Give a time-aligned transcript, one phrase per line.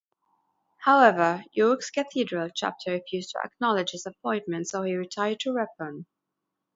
[0.79, 6.07] However, York's cathedral chapter refused to acknowledge his appointment, so he retired to Ripon.